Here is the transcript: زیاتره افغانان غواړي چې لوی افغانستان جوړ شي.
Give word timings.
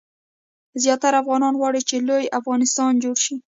زیاتره 0.83 1.17
افغانان 1.21 1.53
غواړي 1.59 1.81
چې 1.89 1.95
لوی 2.09 2.33
افغانستان 2.39 2.91
جوړ 3.03 3.15
شي. 3.25 3.35